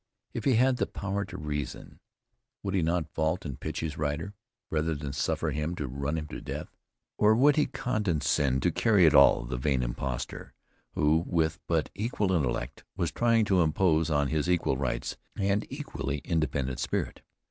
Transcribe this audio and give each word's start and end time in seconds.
If 0.33 0.45
he 0.45 0.55
had 0.55 0.77
the 0.77 0.87
power 0.87 1.25
to 1.25 1.37
reason, 1.37 1.99
would 2.63 2.73
he 2.73 2.81
not 2.81 3.13
vault 3.13 3.45
and 3.45 3.59
pitch 3.59 3.81
his 3.81 3.99
rider, 3.99 4.33
rather 4.71 4.95
than 4.95 5.13
suffer 5.13 5.51
him 5.51 5.75
to 5.75 5.87
run 5.87 6.17
him 6.17 6.25
to 6.29 6.41
death? 6.41 6.75
Or 7.19 7.35
would 7.35 7.55
he 7.55 7.67
condescend 7.67 8.63
to 8.63 8.71
carry 8.71 9.05
at 9.05 9.13
all 9.13 9.43
the 9.45 9.57
vain 9.57 9.83
imposter, 9.83 10.55
who, 10.95 11.23
with 11.27 11.59
but 11.67 11.91
equal 11.93 12.31
intellect, 12.33 12.83
was 12.97 13.11
trying 13.11 13.45
to 13.45 13.61
impose 13.61 14.09
on 14.09 14.29
his 14.29 14.49
equal 14.49 14.75
rights 14.75 15.17
and 15.35 15.71
equally 15.71 16.17
independent 16.25 16.79
spirit? 16.79 17.21